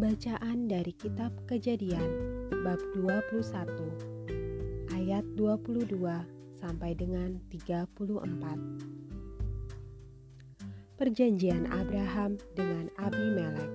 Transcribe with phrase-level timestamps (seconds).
[0.00, 2.08] dari kitab Kejadian
[2.64, 5.92] bab 21 ayat 22
[6.56, 8.24] sampai dengan 34.
[10.96, 13.68] Perjanjian Abraham dengan Abimelek.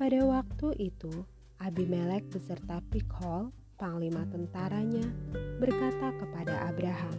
[0.00, 1.12] Pada waktu itu,
[1.60, 5.04] Abimelek beserta Pikhol, panglima tentaranya,
[5.60, 7.16] berkata kepada Abraham,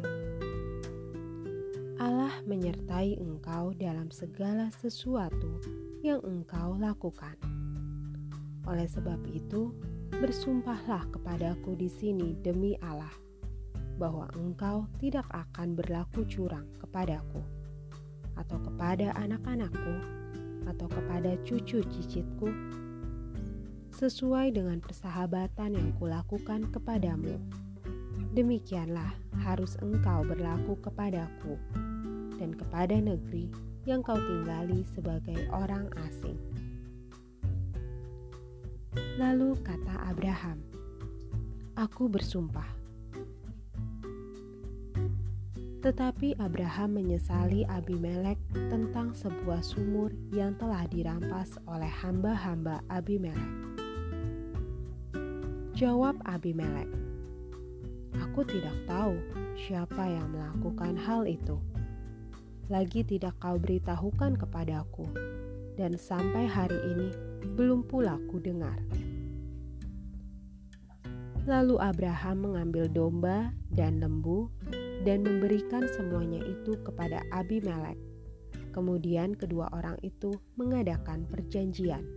[2.01, 7.39] Allah menyertai engkau dalam segala sesuatu yang engkau lakukan.
[8.67, 9.71] Oleh sebab itu,
[10.11, 13.15] bersumpahlah kepadaku di sini demi Allah,
[13.95, 17.39] bahwa engkau tidak akan berlaku curang kepadaku,
[18.35, 19.95] atau kepada anak-anakku,
[20.67, 22.51] atau kepada cucu cicitku,
[23.95, 27.39] sesuai dengan persahabatan yang kulakukan kepadamu.
[28.35, 31.55] Demikianlah harus engkau berlaku kepadaku
[32.35, 36.39] dan kepada negeri yang kau tinggali sebagai orang asing.
[39.19, 40.63] Lalu kata Abraham,
[41.75, 42.65] "Aku bersumpah."
[45.83, 53.51] Tetapi Abraham menyesali Abimelek tentang sebuah sumur yang telah dirampas oleh hamba-hamba Abimelek.
[55.75, 56.87] Jawab Abimelek,
[58.15, 59.19] "Aku tidak tahu
[59.59, 61.59] siapa yang melakukan hal itu."
[62.71, 65.03] Lagi tidak kau beritahukan kepadaku,
[65.75, 67.09] dan sampai hari ini
[67.59, 68.79] belum pula ku dengar.
[71.43, 74.47] Lalu Abraham mengambil domba dan lembu
[75.03, 77.99] dan memberikan semuanya itu kepada Abimelek.
[78.71, 82.07] Kemudian kedua orang itu mengadakan perjanjian.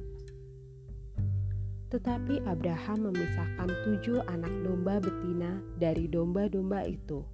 [1.91, 7.27] Tetapi Abraham memisahkan tujuh anak domba betina dari domba-domba itu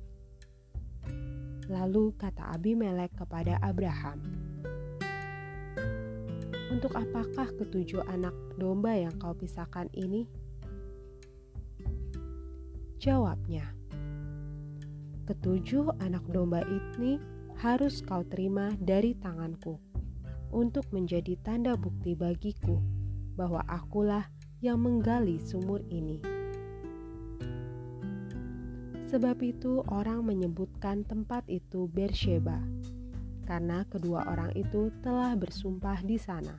[1.71, 4.19] Lalu kata Abimelek kepada Abraham,
[6.75, 10.27] "Untuk apakah ketujuh anak domba yang kau pisahkan ini?"
[12.99, 13.71] Jawabnya,
[15.31, 17.23] "Ketujuh anak domba ini
[17.63, 19.79] harus kau terima dari tanganku
[20.51, 22.83] untuk menjadi tanda bukti bagiku
[23.39, 24.27] bahwa akulah
[24.59, 26.42] yang menggali sumur ini."
[29.13, 32.57] Sebab itu orang menyebutkan tempat itu Bersheba,
[33.45, 36.57] karena kedua orang itu telah bersumpah di sana.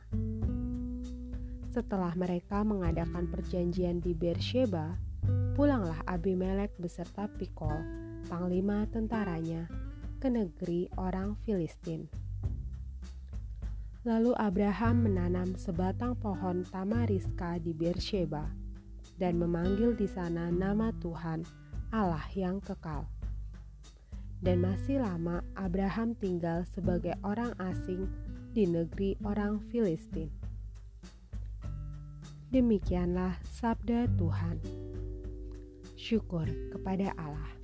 [1.73, 4.93] Setelah mereka mengadakan perjanjian di Bersheba,
[5.57, 7.81] pulanglah Abimelek beserta Pikol,
[8.29, 9.65] panglima tentaranya,
[10.21, 12.05] ke negeri orang Filistin.
[14.05, 18.45] Lalu Abraham menanam sebatang pohon tamariska di Bersheba
[19.17, 21.62] dan memanggil di sana nama Tuhan
[21.93, 23.05] Allah yang kekal.
[24.41, 28.09] Dan masih lama Abraham tinggal sebagai orang asing
[28.49, 30.33] di negeri orang Filistin.
[32.49, 34.57] Demikianlah sabda Tuhan.
[35.93, 37.62] Syukur kepada Allah.